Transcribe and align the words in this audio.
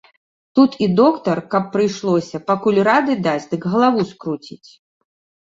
Тут 0.59 0.71
і 0.85 0.87
доктар, 0.99 1.41
каб 1.51 1.67
прыйшлося, 1.75 2.37
пакуль 2.49 2.79
рады 2.89 3.13
дасць, 3.29 3.47
дык 3.53 3.61
галаву 3.75 4.01
скруціць. 4.15 4.69